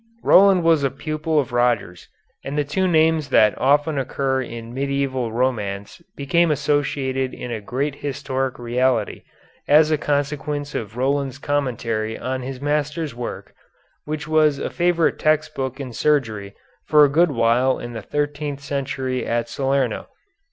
[0.23, 2.07] Roland was a pupil of Roger's,
[2.43, 7.93] and the two names that often occur in medieval romance became associated in a great
[7.97, 9.21] historic reality
[9.67, 13.53] as a consequence of Roland's commentary on his master's work,
[14.05, 16.55] which was a favorite text book in surgery
[16.87, 20.07] for a good while in the thirteenth century at Salerno.